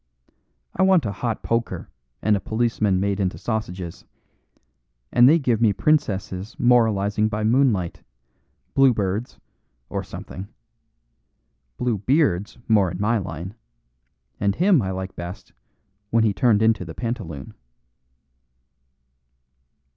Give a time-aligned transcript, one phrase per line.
[0.75, 1.87] I want a hot poker
[2.23, 4.03] and a policeman made into sausages,
[5.11, 8.01] and they give me princesses moralising by moonlight,
[8.73, 9.37] Blue Birds,
[9.89, 10.47] or something.
[11.77, 13.53] Blue Beard's more in my line,
[14.39, 15.53] and him I like best
[16.09, 17.53] when he turned into the pantaloon."